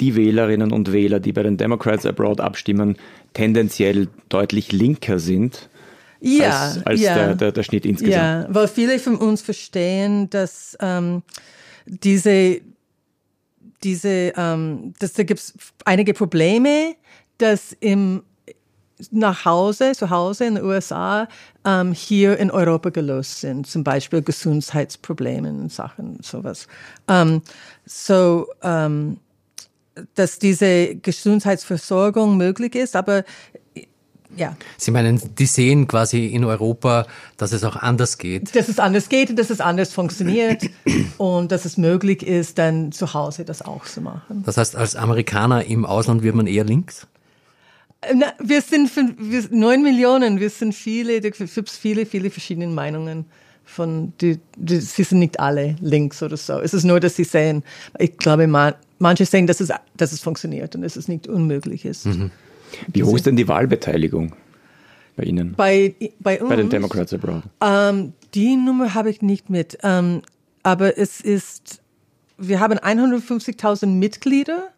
die 0.00 0.16
Wählerinnen 0.16 0.72
und 0.72 0.92
Wähler, 0.92 1.20
die 1.20 1.32
bei 1.32 1.44
den 1.44 1.56
Democrats 1.56 2.04
Abroad 2.04 2.40
abstimmen, 2.40 2.96
tendenziell 3.34 4.08
deutlich 4.28 4.72
linker 4.72 5.20
sind. 5.20 5.68
ja, 6.20 6.50
als, 6.50 6.86
als 6.86 7.00
ja. 7.00 7.14
Der, 7.14 7.34
der, 7.36 7.52
der 7.52 7.62
Schnitt 7.62 7.86
insgesamt. 7.86 8.14
Ja, 8.14 8.46
weil 8.48 8.66
viele 8.66 8.98
von 8.98 9.16
uns 9.16 9.42
verstehen, 9.42 10.28
dass 10.30 10.76
ähm, 10.80 11.22
diese, 11.86 12.60
diese, 13.84 14.32
ähm, 14.36 14.92
dass 14.98 15.12
da 15.12 15.22
gibt 15.22 15.40
es 15.40 15.54
einige 15.84 16.14
Probleme, 16.14 16.94
dass 17.38 17.76
im 17.78 18.22
nach 19.10 19.44
Hause, 19.44 19.92
zu 19.92 20.10
Hause 20.10 20.44
in 20.46 20.56
den 20.56 20.64
USA, 20.64 21.28
ähm, 21.64 21.92
hier 21.92 22.38
in 22.38 22.50
Europa 22.50 22.90
gelöst 22.90 23.40
sind, 23.40 23.66
zum 23.66 23.84
Beispiel 23.84 24.22
Gesundheitsprobleme 24.22 25.48
und 25.48 25.72
Sachen, 25.72 26.18
sowas. 26.22 26.66
Ähm, 27.08 27.42
so, 27.84 28.48
ähm, 28.62 29.18
dass 30.14 30.38
diese 30.38 30.94
Gesundheitsversorgung 30.96 32.36
möglich 32.36 32.74
ist, 32.74 32.96
aber 32.96 33.24
ja. 34.36 34.56
Sie 34.78 34.90
meinen, 34.90 35.20
die 35.36 35.46
sehen 35.46 35.86
quasi 35.86 36.26
in 36.26 36.44
Europa, 36.44 37.06
dass 37.36 37.52
es 37.52 37.64
auch 37.64 37.76
anders 37.76 38.16
geht. 38.18 38.54
Dass 38.56 38.68
es 38.68 38.78
anders 38.78 39.08
geht 39.08 39.30
und 39.30 39.38
dass 39.38 39.50
es 39.50 39.60
anders 39.60 39.92
funktioniert 39.92 40.62
und 41.18 41.52
dass 41.52 41.64
es 41.64 41.76
möglich 41.76 42.26
ist, 42.26 42.58
dann 42.58 42.92
zu 42.92 43.12
Hause 43.12 43.44
das 43.44 43.62
auch 43.62 43.84
zu 43.84 44.00
machen. 44.00 44.42
Das 44.46 44.56
heißt, 44.56 44.74
als 44.74 44.96
Amerikaner 44.96 45.66
im 45.66 45.84
Ausland 45.84 46.22
wird 46.22 46.34
man 46.34 46.46
eher 46.46 46.64
links? 46.64 47.06
Na, 48.14 48.32
wir 48.40 48.60
sind 48.60 48.90
neun 49.52 49.82
Millionen, 49.82 50.40
wir 50.40 50.50
sind 50.50 50.74
viele, 50.74 51.18
es 51.18 51.54
gibt 51.54 51.70
viele, 51.70 52.04
viele 52.04 52.30
verschiedene 52.30 52.66
Meinungen 52.66 53.26
von, 53.64 54.12
die, 54.20 54.38
die, 54.56 54.80
sie 54.80 55.04
sind 55.04 55.20
nicht 55.20 55.38
alle 55.38 55.76
links 55.80 56.22
oder 56.22 56.36
so. 56.36 56.54
Es 56.60 56.74
ist 56.74 56.84
nur, 56.84 56.98
dass 56.98 57.14
sie 57.14 57.24
sehen, 57.24 57.62
ich 57.98 58.16
glaube, 58.16 58.46
man, 58.46 58.74
manche 58.98 59.24
sehen, 59.24 59.46
dass 59.46 59.60
es, 59.60 59.70
dass 59.96 60.12
es 60.12 60.20
funktioniert 60.20 60.74
und 60.74 60.82
dass 60.82 60.96
es 60.96 61.06
nicht 61.06 61.28
unmöglich 61.28 61.84
ist. 61.84 62.06
Mhm. 62.06 62.30
Wie 62.88 63.02
hoch 63.02 63.14
ist 63.14 63.26
denn 63.26 63.36
die 63.36 63.46
Wahlbeteiligung 63.46 64.34
bei 65.16 65.24
Ihnen? 65.24 65.54
Bei, 65.54 65.94
bei 66.20 66.40
uns? 66.40 66.48
Bei 66.48 66.56
den 66.56 66.70
Democrats 66.70 67.12
Abroad? 67.12 67.42
Ähm, 67.60 68.14
die 68.34 68.56
Nummer 68.56 68.94
habe 68.94 69.10
ich 69.10 69.22
nicht 69.22 69.50
mit. 69.50 69.78
Ähm, 69.82 70.22
aber 70.62 70.98
es 70.98 71.20
ist, 71.20 71.80
wir 72.38 72.60
haben 72.60 72.78
150.000 72.78 73.86
Mitglieder. 73.86 74.68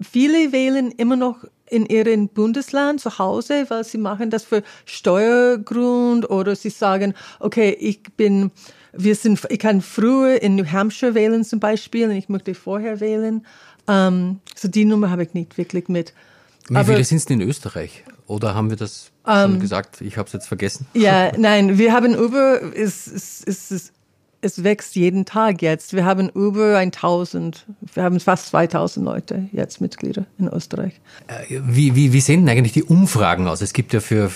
Viele 0.00 0.52
wählen 0.52 0.90
immer 0.92 1.16
noch 1.16 1.44
in 1.70 1.86
ihrem 1.86 2.28
Bundesland 2.28 3.00
zu 3.00 3.18
Hause, 3.18 3.66
weil 3.68 3.84
sie 3.84 3.98
machen 3.98 4.30
das 4.30 4.44
für 4.44 4.62
Steuergrund 4.84 6.28
oder 6.28 6.56
sie 6.56 6.70
sagen, 6.70 7.14
okay, 7.38 7.76
ich 7.78 8.02
bin, 8.16 8.50
wir 8.92 9.14
sind, 9.14 9.40
ich 9.48 9.58
kann 9.58 9.80
früher 9.80 10.42
in 10.42 10.56
New 10.56 10.66
Hampshire 10.66 11.14
wählen 11.14 11.44
zum 11.44 11.60
Beispiel 11.60 12.08
und 12.08 12.16
ich 12.16 12.28
möchte 12.28 12.54
vorher 12.54 13.00
wählen. 13.00 13.46
Ähm, 13.88 14.40
so 14.54 14.68
die 14.68 14.84
Nummer 14.84 15.10
habe 15.10 15.22
ich 15.22 15.34
nicht 15.34 15.56
wirklich 15.56 15.88
mit. 15.88 16.12
Wie 16.68 16.76
Aber, 16.76 16.92
viele 16.92 17.04
sind 17.04 17.18
es 17.18 17.26
in 17.26 17.40
Österreich? 17.40 18.04
Oder 18.26 18.54
haben 18.54 18.70
wir 18.70 18.76
das 18.76 19.10
schon 19.24 19.54
ähm, 19.54 19.60
gesagt? 19.60 20.00
Ich 20.00 20.16
habe 20.16 20.26
es 20.26 20.32
jetzt 20.32 20.46
vergessen. 20.46 20.86
Ja, 20.94 21.32
nein, 21.36 21.78
wir 21.78 21.92
haben 21.92 22.14
über, 22.14 22.60
es, 22.74 23.06
es, 23.06 23.42
es, 23.44 23.70
es, 23.70 23.92
es 24.40 24.64
wächst 24.64 24.96
jeden 24.96 25.24
Tag 25.24 25.62
jetzt. 25.62 25.92
Wir 25.92 26.04
haben 26.04 26.28
über 26.30 26.78
1000, 26.78 27.66
wir 27.94 28.02
haben 28.02 28.20
fast 28.20 28.48
2000 28.48 29.04
Leute 29.04 29.48
jetzt 29.52 29.80
Mitglieder 29.80 30.26
in 30.38 30.48
Österreich. 30.48 31.00
Äh, 31.26 31.60
wie, 31.62 31.94
wie, 31.94 32.12
wie 32.12 32.20
sehen 32.20 32.46
denn 32.46 32.56
eigentlich 32.56 32.72
die 32.72 32.84
Umfragen 32.84 33.46
aus? 33.46 33.60
Es 33.60 33.72
gibt 33.72 33.92
ja 33.92 34.00
für 34.00 34.30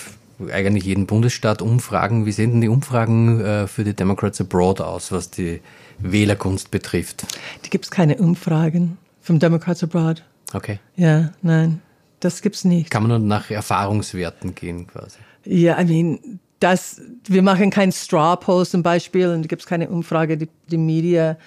eigentlich 0.51 0.83
jeden 0.83 1.05
Bundesstaat 1.05 1.61
Umfragen. 1.61 2.25
Wie 2.25 2.31
sehen 2.31 2.51
denn 2.51 2.61
die 2.61 2.69
Umfragen 2.69 3.41
äh, 3.41 3.67
für 3.67 3.83
die 3.83 3.93
Democrats 3.93 4.41
Abroad 4.41 4.81
aus, 4.81 5.11
was 5.11 5.31
die 5.31 5.61
Wählerkunst 5.99 6.71
betrifft? 6.71 7.25
Die 7.65 7.69
gibt 7.69 7.85
es 7.85 7.91
keine 7.91 8.17
Umfragen 8.17 8.97
vom 9.21 9.39
Democrats 9.39 9.83
Abroad. 9.83 10.23
Okay. 10.53 10.79
Ja, 10.95 11.31
nein. 11.41 11.81
Das 12.19 12.41
gibt's 12.41 12.63
nicht. 12.63 12.89
Kann 12.89 13.03
man 13.03 13.09
nur 13.09 13.19
nach 13.19 13.49
Erfahrungswerten 13.49 14.55
gehen 14.55 14.87
quasi? 14.87 15.17
Ja, 15.45 15.79
I 15.79 15.85
mean, 15.85 16.39
das, 16.59 17.01
wir 17.27 17.41
machen 17.41 17.69
kein 17.69 17.91
Straw 17.91 18.37
Poll 18.37 18.65
zum 18.65 18.83
Beispiel 18.83 19.29
und 19.29 19.43
da 19.43 19.47
gibt's 19.47 19.65
keine 19.65 19.89
Umfrage, 19.89 20.37
die, 20.37 20.49
die 20.69 20.77
Media. 20.77 21.37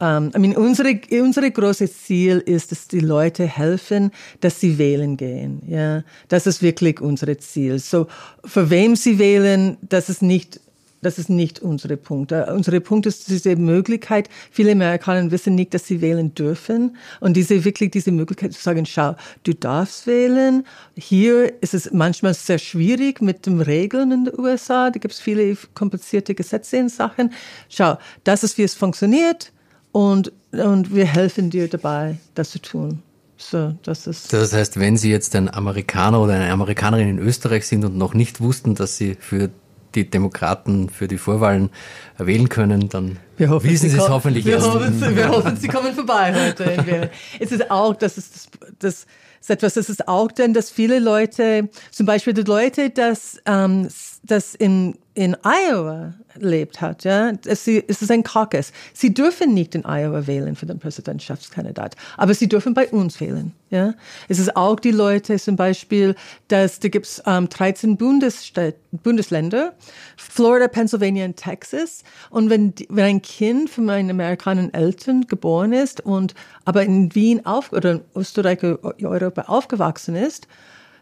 Um, 0.00 0.32
I 0.34 0.38
mean, 0.40 0.56
unsere, 0.56 1.00
unsere 1.12 1.50
große 1.50 1.90
Ziel 1.90 2.38
ist, 2.38 2.72
dass 2.72 2.88
die 2.88 2.98
Leute 3.00 3.46
helfen, 3.46 4.10
dass 4.40 4.58
sie 4.58 4.76
wählen 4.76 5.16
gehen. 5.16 5.62
Ja, 5.68 6.02
das 6.28 6.48
ist 6.48 6.62
wirklich 6.62 7.00
unser 7.00 7.38
Ziel. 7.38 7.78
So, 7.78 8.08
für 8.44 8.70
wem 8.70 8.96
sie 8.96 9.20
wählen, 9.20 9.76
das 9.82 10.08
ist 10.08 10.20
nicht 10.20 10.60
das 11.04 11.18
ist 11.18 11.30
nicht 11.30 11.60
unsere 11.60 11.96
Punkt. 11.96 12.32
Äh, 12.32 12.46
unsere 12.48 12.80
Punkt 12.80 13.06
ist 13.06 13.28
diese 13.28 13.56
Möglichkeit. 13.56 14.28
Viele 14.50 14.72
Amerikaner 14.72 15.30
wissen 15.30 15.54
nicht, 15.54 15.74
dass 15.74 15.86
sie 15.86 16.00
wählen 16.00 16.34
dürfen. 16.34 16.96
Und 17.20 17.36
diese 17.36 17.64
wirklich 17.64 17.90
diese 17.90 18.12
Möglichkeit 18.12 18.52
zu 18.52 18.62
sagen, 18.62 18.86
schau, 18.86 19.14
du 19.44 19.54
darfst 19.54 20.06
wählen. 20.06 20.66
Hier 20.96 21.62
ist 21.62 21.74
es 21.74 21.92
manchmal 21.92 22.34
sehr 22.34 22.58
schwierig 22.58 23.20
mit 23.20 23.46
den 23.46 23.60
Regeln 23.60 24.12
in 24.12 24.24
den 24.24 24.38
USA. 24.38 24.90
Da 24.90 24.98
gibt 24.98 25.14
es 25.14 25.20
viele 25.20 25.56
komplizierte 25.74 26.34
Gesetze 26.34 26.76
in 26.78 26.88
Sachen. 26.88 27.32
Schau, 27.68 27.98
das 28.24 28.42
ist, 28.42 28.58
wie 28.58 28.62
es 28.62 28.74
funktioniert. 28.74 29.52
Und, 29.92 30.32
und 30.50 30.94
wir 30.94 31.06
helfen 31.06 31.50
dir 31.50 31.68
dabei, 31.68 32.18
das 32.34 32.50
zu 32.50 32.60
tun. 32.60 33.02
So, 33.36 33.74
das, 33.82 34.04
das 34.04 34.52
heißt, 34.52 34.78
wenn 34.78 34.96
Sie 34.96 35.10
jetzt 35.10 35.34
ein 35.36 35.52
Amerikaner 35.52 36.20
oder 36.20 36.34
eine 36.34 36.50
Amerikanerin 36.50 37.08
in 37.08 37.18
Österreich 37.18 37.66
sind 37.66 37.84
und 37.84 37.96
noch 37.96 38.14
nicht 38.14 38.40
wussten, 38.40 38.74
dass 38.74 38.96
Sie 38.96 39.16
für 39.18 39.50
die 39.94 40.08
Demokraten 40.08 40.88
für 40.88 41.08
die 41.08 41.18
Vorwahlen 41.18 41.70
wählen 42.18 42.48
können, 42.48 42.88
dann 42.88 43.18
hoffen, 43.40 43.70
wissen 43.70 43.90
Sie 43.90 43.96
es 43.96 44.08
hoffentlich 44.08 44.44
wir 44.44 44.60
hoffen, 44.60 45.16
wir 45.16 45.28
hoffen, 45.28 45.56
Sie 45.56 45.68
kommen 45.68 45.94
vorbei 45.94 46.34
heute. 46.34 47.10
es 47.40 47.52
ist 47.52 47.70
auch, 47.70 47.94
das 47.94 48.18
ist 48.18 48.34
das, 48.34 48.48
das 48.78 49.06
ist 49.40 49.50
etwas, 49.50 49.74
das 49.74 49.88
ist 49.90 50.08
auch 50.08 50.32
denn, 50.32 50.54
dass 50.54 50.70
viele 50.70 50.98
Leute, 50.98 51.68
zum 51.90 52.06
Beispiel 52.06 52.32
die 52.32 52.42
Leute, 52.42 52.90
dass 52.90 53.38
ähm, 53.46 53.88
das 54.22 54.54
in 54.54 54.94
in 55.14 55.36
Iowa 55.44 56.12
lebt 56.34 56.80
hat, 56.80 57.04
ja, 57.04 57.32
es 57.46 57.68
ist 57.68 58.10
ein 58.10 58.24
Caucus. 58.24 58.72
Sie 58.92 59.14
dürfen 59.14 59.54
nicht 59.54 59.76
in 59.76 59.84
Iowa 59.84 60.26
wählen 60.26 60.56
für 60.56 60.66
den 60.66 60.80
Präsidentschaftskandidat, 60.80 61.94
aber 62.16 62.34
sie 62.34 62.48
dürfen 62.48 62.74
bei 62.74 62.88
uns 62.88 63.20
wählen, 63.20 63.52
ja. 63.70 63.94
Es 64.28 64.40
ist 64.40 64.56
auch 64.56 64.80
die 64.80 64.90
Leute 64.90 65.38
zum 65.38 65.54
Beispiel, 65.54 66.16
dass 66.48 66.80
da 66.80 66.88
gibt's 66.88 67.22
ähm, 67.26 67.48
13 67.48 67.96
Bundesstaat, 67.96 68.74
Bundesländer, 68.90 69.74
Florida, 70.16 70.66
Pennsylvania 70.66 71.24
und 71.26 71.36
Texas. 71.36 72.02
Und 72.30 72.50
wenn, 72.50 72.74
wenn 72.88 73.04
ein 73.04 73.22
Kind 73.24 73.70
von 73.70 73.86
meinen 73.86 74.10
amerikanischen 74.10 74.72
Eltern 74.74 75.26
geboren 75.26 75.72
ist 75.72 76.02
und 76.02 76.34
aber 76.66 76.82
in 76.82 77.14
Wien 77.14 77.44
auf, 77.46 77.72
oder 77.72 77.92
in 77.92 78.00
Österreich, 78.14 78.62
Europa 78.62 79.42
aufgewachsen 79.42 80.14
ist, 80.14 80.46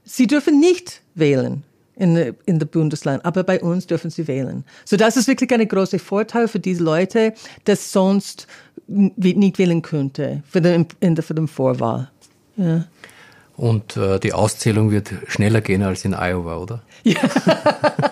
sie 0.04 0.28
dürfen 0.28 0.60
nicht 0.60 1.02
wählen 1.16 1.64
in, 1.96 2.34
in 2.46 2.58
der 2.60 2.66
Bundesland, 2.66 3.24
aber 3.24 3.42
bei 3.42 3.60
uns 3.60 3.88
dürfen 3.88 4.10
sie 4.10 4.28
wählen. 4.28 4.64
So 4.84 4.96
das 4.96 5.16
ist 5.16 5.26
wirklich 5.26 5.52
ein 5.52 5.66
großer 5.66 5.98
Vorteil 5.98 6.46
für 6.46 6.60
diese 6.60 6.84
Leute, 6.84 7.34
das 7.64 7.92
sonst 7.92 8.46
nicht 8.86 9.58
wählen 9.58 9.82
könnte 9.82 10.44
für 10.48 10.60
den, 10.60 10.86
der, 11.02 11.22
für 11.24 11.34
den 11.34 11.48
Vorwahl. 11.48 12.08
Ja. 12.56 12.84
Und 13.56 13.96
äh, 13.96 14.20
die 14.20 14.32
Auszählung 14.32 14.92
wird 14.92 15.12
schneller 15.26 15.60
gehen 15.60 15.82
als 15.82 16.04
in 16.04 16.14
Iowa, 16.14 16.56
oder? 16.56 16.82
Ja. 17.02 17.20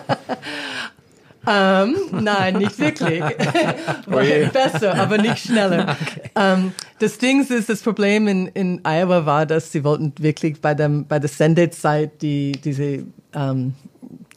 ähm, 1.47 1.95
nein, 2.11 2.57
nicht 2.57 2.77
wirklich. 2.79 3.23
Besser, 4.53 4.95
aber 4.95 5.17
nicht 5.17 5.39
schneller. 5.39 5.97
Okay. 6.11 6.29
Ähm, 6.35 6.71
das 6.99 7.17
Ding 7.17 7.45
ist, 7.45 7.69
das 7.69 7.81
Problem 7.81 8.27
in, 8.27 8.47
in 8.47 8.81
Iowa 8.83 9.25
war, 9.25 9.45
dass 9.45 9.71
sie 9.71 9.83
wollten 9.83 10.13
wirklich 10.17 10.61
bei, 10.61 10.73
dem, 10.73 11.05
bei 11.05 11.19
der 11.19 11.29
Sendezeit 11.29 12.21
die, 12.21 12.53
diese 12.53 13.03
ähm, 13.33 13.73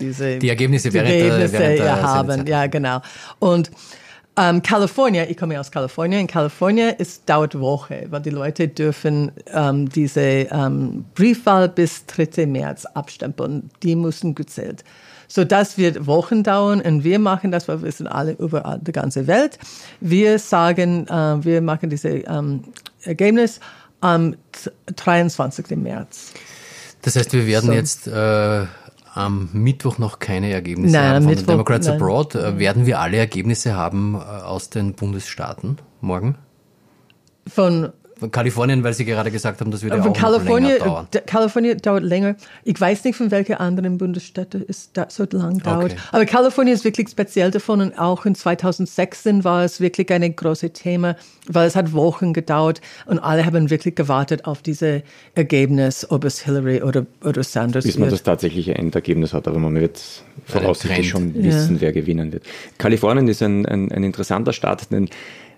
diese 0.01 0.39
die 0.39 0.49
Ergebnisse, 0.49 0.89
die 0.89 0.95
während 0.95 1.11
Ergebnisse 1.11 1.53
der, 1.53 1.61
während 1.61 1.79
der 1.79 2.03
haben. 2.03 2.47
Ja, 2.47 2.67
genau. 2.67 3.01
Und 3.39 3.71
ähm, 4.37 4.63
California, 4.63 5.25
ich 5.29 5.37
komme 5.37 5.61
aus 5.61 5.71
Kalifornien, 5.71 6.23
in 6.23 6.27
Kalifornien 6.27 6.95
ist 6.99 7.29
dauert 7.29 7.59
Woche, 7.59 8.07
weil 8.11 8.21
die 8.21 8.31
Leute 8.31 8.67
dürfen 8.67 9.31
ähm, 9.53 9.89
diese 9.89 10.21
ähm, 10.21 11.05
Briefwahl 11.15 11.69
bis 11.69 12.05
3. 12.07 12.47
März 12.47 12.85
abstempeln. 12.87 13.71
Die 13.83 13.95
müssen 13.95 14.35
gezählt. 14.35 14.83
So, 15.35 15.43
das 15.43 15.77
wird 15.79 16.07
Wochen 16.07 16.45
dauern 16.45 16.81
und 16.81 17.03
wir 17.03 17.19
machen 17.19 17.51
das, 17.51 17.67
weil 17.67 17.83
wir 17.83 17.91
sind 17.91 18.07
alle 18.07 18.37
überall 18.39 18.79
die 18.81 18.93
ganze 18.93 19.27
Welt. 19.27 19.59
Wir 20.01 20.39
sagen, 20.39 21.09
äh, 21.09 21.45
wir 21.45 21.61
machen 21.61 21.91
diese 21.91 22.09
ähm, 22.09 22.63
Ergebnis 23.03 23.59
am 24.01 24.37
23. 24.95 25.71
März. 25.77 26.35
Das 27.03 27.17
heißt, 27.17 27.33
wir 27.33 27.49
werden 27.49 27.67
so. 27.67 27.73
jetzt 27.73 28.07
äh, 28.07 28.67
am 29.15 29.49
Mittwoch 29.53 29.99
noch 29.99 30.21
keine 30.21 30.53
Ergebnisse 30.53 30.95
nein, 30.95 31.15
haben 31.15 31.25
von 31.25 31.31
Mittwoch, 31.31 31.47
den 31.47 31.51
Democrats 31.51 31.87
nein. 31.89 31.97
Abroad. 31.97 32.37
Äh, 32.37 32.59
werden 32.61 32.87
wir 32.87 33.01
alle 33.01 33.17
Ergebnisse 33.17 33.75
haben 33.75 34.15
äh, 34.15 34.19
aus 34.19 34.71
den 34.71 34.95
Bundesstaaten 34.95 35.79
morgen? 36.01 36.39
Von 37.49 37.93
Kalifornien, 38.31 38.83
weil 38.85 38.95
Sie 38.95 39.05
gerade 39.05 39.31
gesagt 39.31 39.61
haben, 39.61 39.71
das 39.71 39.83
würde 39.83 39.97
Aber 40.01 40.11
auch 40.11 40.17
Kalifornien, 40.17 40.73
noch 40.79 40.79
länger 40.79 40.85
dauern. 40.85 41.09
d- 41.13 41.21
Kalifornien 41.27 41.79
dauert 41.79 42.03
länger. 42.05 42.37
Ich 42.65 42.81
weiß 42.81 43.05
nicht, 43.05 43.17
von 43.17 43.31
welcher 43.31 43.61
anderen 43.61 43.99
Bundesstädte 43.99 44.65
es 44.69 44.91
da 44.93 45.07
so 45.11 45.27
lang 45.33 45.59
dauert. 45.59 45.93
Okay. 45.93 45.97
Aber 46.13 46.25
Kalifornien 46.25 46.75
ist 46.75 46.85
wirklich 46.85 47.09
speziell 47.09 47.51
davon 47.51 47.81
und 47.81 47.99
auch 47.99 48.25
in 48.25 48.35
2016 48.35 49.45
war 49.45 49.65
es 49.65 49.81
wirklich 49.81 50.11
ein 50.13 50.35
großes 50.37 50.73
Thema, 50.73 51.17
weil 51.49 51.67
es 51.67 51.77
hat 51.77 51.93
Wochen 51.93 52.33
gedauert 52.33 52.81
und 53.07 53.19
alle 53.19 53.45
haben 53.45 53.69
wirklich 53.71 53.95
gewartet 53.95 54.45
auf 54.47 54.63
diese 54.63 55.03
Ergebnis, 55.35 56.07
ob 56.11 56.25
es 56.25 56.41
Hillary 56.41 56.83
oder, 56.83 57.07
oder 57.25 57.43
Sanders 57.43 57.85
bis 57.85 57.99
man 57.99 58.09
das 58.11 58.21
wird. 58.21 58.27
tatsächliche 58.27 58.75
Endergebnis 58.75 59.33
hat, 59.33 59.49
aber 59.49 59.59
man 59.59 59.75
wird 59.75 60.01
voraussichtlich 60.47 61.09
schon 61.09 61.35
wissen, 61.35 61.81
wer 61.81 61.93
gewinnen 61.93 62.33
wird. 62.33 62.45
Kalifornien 62.79 63.29
ist 63.29 63.43
ein, 63.43 63.67
ein, 63.67 63.91
ein 63.93 64.05
interessanter 64.05 64.53
Staat, 64.53 64.91
denn 64.93 65.09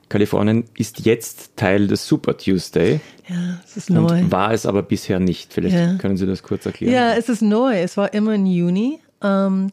Kalifornien 0.09 0.65
ist 0.77 1.05
jetzt 1.05 1.57
Teil 1.57 1.87
des 1.89 2.07
Super 2.07 2.37
Tuesday 2.37 3.01
Ja, 3.29 3.61
es 3.65 3.77
ist 3.77 3.91
und 3.91 3.97
neu. 4.03 4.23
war 4.31 4.53
es 4.53 4.65
aber 4.67 4.83
bisher 4.83 5.19
nicht. 5.19 5.53
Vielleicht 5.53 5.75
Ja. 5.77 5.95
können 5.99 6.17
Sie 6.17 6.27
das 6.27 6.43
kurz 6.43 6.65
erklären. 6.67 6.93
Ja, 6.95 7.15
es 7.15 7.29
ist 7.29 7.43
neu. 7.43 7.75
Es 7.77 7.97
war 7.97 8.15
immer 8.15 8.35
im 8.35 8.47
Juni. 8.47 9.01
Ähm, 9.23 9.71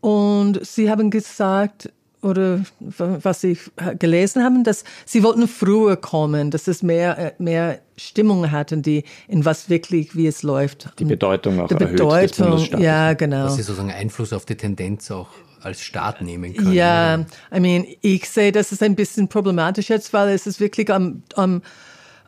und 0.00 0.64
sie 0.66 0.90
haben 0.90 1.10
gesagt, 1.10 1.90
oder 2.22 2.60
was 2.80 3.40
sie 3.42 3.56
gelesen 3.98 4.42
haben, 4.42 4.64
dass 4.64 4.82
sie 5.04 5.22
wollten 5.22 5.46
früher 5.46 5.96
kommen, 5.96 6.50
dass 6.50 6.66
es 6.66 6.82
mehr, 6.82 7.18
äh, 7.18 7.32
mehr 7.38 7.78
Stimmung 7.96 8.50
hatten, 8.50 8.82
die 8.82 9.04
in 9.28 9.44
was 9.44 9.68
wirklich, 9.70 10.16
wie 10.16 10.26
es 10.26 10.42
läuft. 10.42 10.88
Die 10.98 11.04
Bedeutung 11.04 11.60
auch 11.60 11.68
Die 11.68 11.74
erhöht 11.74 11.98
des 12.00 12.32
Bedeutung, 12.36 12.80
ja, 12.80 13.12
genau. 13.14 13.44
Dass 13.44 13.56
Sie 13.56 13.62
sozusagen 13.62 13.92
Einfluss 13.92 14.32
auf 14.32 14.44
die 14.44 14.56
Tendenz 14.56 15.10
auch 15.10 15.28
als 15.66 15.82
Staat 15.82 16.22
nehmen 16.22 16.54
können. 16.54 16.72
Ja, 16.72 17.26
I 17.54 17.60
mean, 17.60 17.84
ich 18.00 18.28
sehe, 18.28 18.52
das 18.52 18.72
ist 18.72 18.82
ein 18.82 18.94
bisschen 18.94 19.28
problematisch 19.28 19.90
jetzt, 19.90 20.12
weil 20.12 20.30
es 20.30 20.46
ist 20.46 20.60
wirklich 20.60 20.90
am, 20.90 21.22
am, 21.34 21.60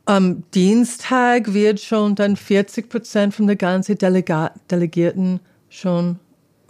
am 0.04 0.42
Dienstag 0.54 1.54
wird 1.54 1.80
schon 1.80 2.14
dann 2.14 2.36
40 2.36 2.88
Prozent 2.88 3.34
von 3.34 3.46
der 3.46 3.56
ganzen 3.56 3.96
Delega 3.96 4.52
Delegierten 4.70 5.40
schon 5.70 6.18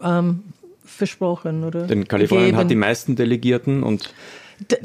ähm, 0.03 0.45
versprochen, 0.85 1.65
oder? 1.65 1.87
Denn 1.87 2.07
Kalifornien 2.07 2.57
hat 2.57 2.65
die 2.65 2.69
gegeben. 2.69 2.81
meisten 2.81 3.17
Delegierten 3.17 3.83
und 3.83 4.13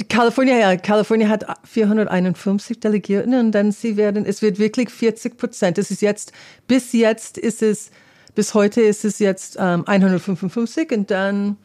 Kalifornien, 0.08 0.60
ja, 0.60 0.76
Kalifornien 0.78 1.30
hat 1.30 1.46
451 1.64 2.80
Delegierten 2.80 3.34
und 3.34 3.52
dann 3.54 3.72
sie 3.72 3.98
werden, 3.98 4.26
es 4.26 4.44
wird 4.44 4.60
wirklich 4.60 4.90
40 4.92 5.36
Prozent. 5.36 5.78
Es 5.80 5.90
ist 5.90 6.02
jetzt, 6.02 6.32
bis 6.68 6.94
jetzt 6.94 7.40
ist 7.40 7.64
es, 7.64 7.90
bis 8.36 8.54
heute 8.54 8.82
ist 8.82 9.04
es 9.04 9.18
jetzt 9.18 9.58
ähm, 9.60 9.84
155 9.88 10.92
und 10.92 11.10
dann 11.10 11.58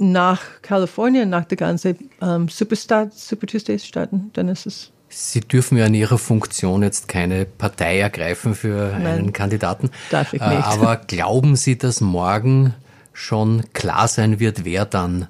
nach 0.00 0.40
Kalifornien, 0.62 1.28
nach 1.30 1.44
der 1.44 1.56
ganzen 1.56 1.96
ähm, 2.22 2.48
Superstat, 2.48 3.12
Super 3.14 3.46
Tuesdays 3.46 3.86
Staaten, 3.86 4.30
dann 4.32 4.48
ist 4.48 4.66
es 4.66 4.90
Sie 5.12 5.40
dürfen 5.40 5.76
ja 5.76 5.86
in 5.86 5.94
Ihrer 5.94 6.18
Funktion 6.18 6.84
jetzt 6.84 7.08
keine 7.08 7.44
Partei 7.44 7.98
ergreifen 7.98 8.54
für 8.54 8.94
einen 8.94 9.32
Kandidaten. 9.32 9.90
Darf 10.10 10.32
ich 10.32 10.40
Äh, 10.40 10.50
nicht. 10.56 10.64
Aber 10.68 10.96
glauben 10.98 11.56
Sie, 11.56 11.76
dass 11.76 12.00
morgen 12.00 12.74
schon 13.12 13.64
klar 13.72 14.06
sein 14.06 14.38
wird, 14.38 14.64
wer 14.64 14.84
dann 14.84 15.26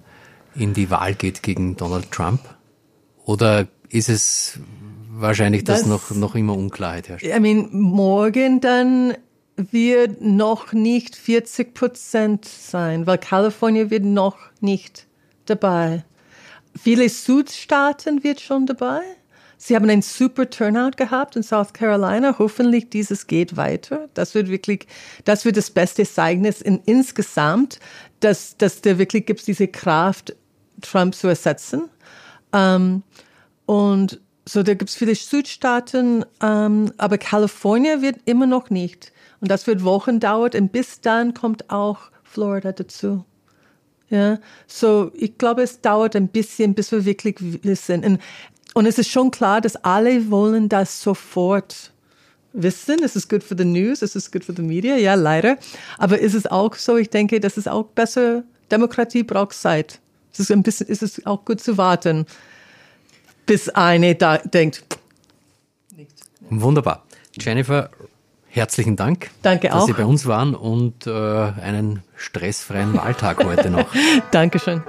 in 0.55 0.75
die 0.75 0.91
Wahl 0.91 1.15
geht 1.15 1.43
gegen 1.43 1.77
Donald 1.79 2.11
Trump? 2.13 2.41
Oder 3.25 3.69
ist 3.89 4.11
es 4.11 4.59
wahrscheinlich, 5.13 5.65
dass 5.65 5.81
Das- 5.81 5.89
noch, 5.89 6.11
noch 6.11 6.35
immer 6.35 6.55
Unklarheit 6.59 7.09
herrscht? 7.09 7.25
I 7.25 7.41
mean, 7.41 7.69
morgen 7.73 8.61
dann 8.61 9.15
wird 9.73 10.21
noch 10.21 10.73
nicht 10.73 11.17
40 11.17 11.75
Prozent 11.75 12.45
sein, 12.45 13.07
weil 13.07 13.19
Kalifornien 13.19 13.91
wird 13.91 14.05
noch 14.05 14.39
nicht 14.61 15.07
dabei. 15.47 16.05
Viele 16.79 17.09
Südstaaten 17.09 18.23
wird 18.23 18.41
schon 18.41 18.67
dabei. 18.67 19.01
Sie 19.63 19.77
haben 19.77 19.91
einen 19.91 20.01
super 20.01 20.49
Turnout 20.49 20.93
gehabt 20.97 21.37
in 21.37 21.43
South 21.43 21.75
Carolina. 21.75 22.37
Hoffentlich 22.39 22.89
dieses 22.89 23.27
geht 23.27 23.59
weiter. 23.59 24.09
Das 24.15 24.35
wird 24.35 24.49
wirklich, 24.49 24.87
das 25.25 25.45
wird 25.45 25.59
das 25.59 25.71
beste 25.71 26.05
Zeugnis 26.05 26.63
in, 26.63 26.81
insgesamt, 26.87 27.79
dass, 28.21 28.57
dass 28.57 28.81
der 28.81 28.99
wirklich 28.99 29.27
gibt 29.27 29.47
diese 29.47 29.69
Kraft, 29.69 30.35
Trump 30.81 31.15
zu 31.15 31.29
ersetzen. 31.29 31.91
Ähm, 32.55 33.03
und 33.67 34.21
so, 34.47 34.63
da 34.63 34.75
gibt 34.75 34.89
es 34.89 34.97
viele 34.97 35.15
Südstaaten, 35.15 36.25
ähm, 36.43 36.93
aber 36.97 37.19
Kalifornien 37.19 38.01
wird 38.01 38.17
immer 38.25 38.47
noch 38.47 38.71
nicht. 38.71 39.13
Und 39.41 39.51
das 39.51 39.67
wird 39.67 39.85
Wochen 39.85 40.21
dauern 40.21 40.51
und 40.55 40.73
bis 40.73 41.01
dann 41.01 41.35
kommt 41.35 41.71
auch 41.71 41.99
Florida 42.25 42.73
dazu. 42.73 43.25
Ja, 44.11 44.39
so 44.67 45.13
ich 45.15 45.39
glaube, 45.39 45.63
es 45.63 45.81
dauert 45.81 46.17
ein 46.17 46.29
bisschen, 46.29 46.75
bis 46.75 46.91
wir 46.93 47.05
wirklich 47.05 47.37
wissen. 47.63 48.05
Und, 48.05 48.21
und 48.75 48.87
es 48.87 48.99
ist 48.99 49.11
schon 49.11 49.31
klar, 49.31 49.61
dass 49.61 49.77
alle 49.77 50.31
wollen 50.31 50.69
das 50.69 51.01
sofort 51.01 51.93
wissen. 52.53 53.03
Es 53.05 53.15
ist 53.15 53.29
gut 53.29 53.45
für 53.45 53.57
the 53.57 53.65
news, 53.65 54.03
es 54.03 54.17
ist 54.17 54.33
gut 54.33 54.45
für 54.45 54.53
the 54.53 54.63
media, 54.63 54.97
ja, 54.97 55.15
leider. 55.15 55.59
Aber 55.97 56.19
ist 56.19 56.35
es 56.35 56.47
auch 56.47 56.75
so, 56.75 56.97
ich 56.97 57.09
denke, 57.09 57.39
das 57.39 57.57
ist 57.57 57.69
auch 57.69 57.85
besser. 57.85 58.43
Demokratie 58.71 59.23
braucht 59.23 59.55
Zeit. 59.55 60.01
Es 60.33 60.41
ist 60.41 60.51
ein 60.51 60.63
bisschen, 60.63 60.89
ist 60.89 61.03
es 61.03 61.25
auch 61.25 61.45
gut 61.45 61.61
zu 61.61 61.79
warten, 61.79 62.27
bis 63.47 63.69
eine 63.69 64.15
da 64.17 64.39
denkt, 64.39 64.85
Wunderbar. 66.51 67.07
Jennifer, 67.39 67.91
herzlichen 68.51 68.97
Dank, 68.97 69.31
Danke 69.43 69.69
dass 69.69 69.83
auch. 69.83 69.87
Sie 69.87 69.93
bei 69.93 70.05
uns 70.05 70.27
waren 70.27 70.55
und 70.55 71.07
äh, 71.07 71.11
einen 71.11 72.03
stressfreien 72.17 72.95
Wahltag 72.95 73.43
heute 73.45 73.71
noch. 73.71 73.87
Dankeschön. 74.31 74.83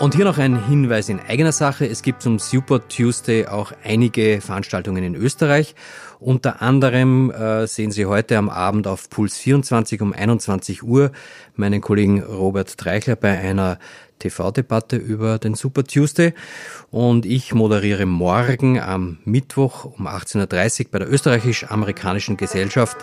Und 0.00 0.16
hier 0.16 0.24
noch 0.24 0.38
ein 0.38 0.66
Hinweis 0.66 1.08
in 1.08 1.20
eigener 1.20 1.52
Sache. 1.52 1.86
Es 1.86 2.02
gibt 2.02 2.22
zum 2.22 2.40
Super 2.40 2.88
Tuesday 2.88 3.46
auch 3.46 3.72
einige 3.84 4.40
Veranstaltungen 4.40 5.04
in 5.04 5.14
Österreich. 5.14 5.76
Unter 6.18 6.60
anderem 6.60 7.30
äh, 7.30 7.68
sehen 7.68 7.92
Sie 7.92 8.06
heute 8.06 8.36
am 8.36 8.48
Abend 8.48 8.88
auf 8.88 9.08
Puls 9.10 9.36
24 9.38 10.02
um 10.02 10.12
21 10.12 10.82
Uhr 10.82 11.12
meinen 11.54 11.80
Kollegen 11.80 12.20
Robert 12.20 12.76
Treichler 12.76 13.14
bei 13.14 13.38
einer 13.38 13.78
TV-Debatte 14.22 14.96
über 14.96 15.38
den 15.38 15.54
Super 15.54 15.84
Tuesday. 15.84 16.34
Und 16.90 17.26
ich 17.26 17.54
moderiere 17.54 18.06
morgen 18.06 18.80
am 18.80 19.18
Mittwoch 19.24 19.84
um 19.84 20.06
18.30 20.06 20.84
Uhr 20.86 20.90
bei 20.90 20.98
der 21.00 21.10
Österreichisch-Amerikanischen 21.10 22.36
Gesellschaft 22.36 22.98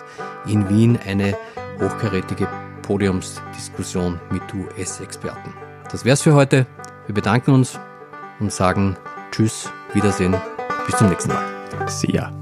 in 0.46 0.68
Wien 0.68 0.98
eine 1.06 1.36
hochkarätige 1.80 2.48
Podiumsdiskussion 2.82 4.20
mit 4.30 4.42
US-Experten. 4.54 5.54
Das 5.90 6.04
wär's 6.04 6.22
für 6.22 6.34
heute. 6.34 6.66
Wir 7.06 7.14
bedanken 7.14 7.52
uns 7.52 7.78
und 8.38 8.52
sagen 8.52 8.96
Tschüss, 9.30 9.70
Wiedersehen, 9.92 10.36
bis 10.86 10.96
zum 10.96 11.08
nächsten 11.08 11.32
Mal. 11.32 11.44
See 11.88 12.12
ya. 12.12 12.39